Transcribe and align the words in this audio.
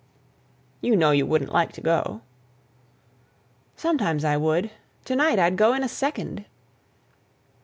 "You 0.81 0.95
know 0.95 1.11
you 1.11 1.27
wouldn't 1.27 1.53
like 1.53 1.73
to 1.73 1.81
go." 1.81 2.21
"Sometimes 3.75 4.25
I 4.25 4.35
would—to 4.35 5.15
night 5.15 5.37
I'd 5.37 5.57
go 5.57 5.75
in 5.75 5.83
a 5.83 5.87
second." 5.87 6.45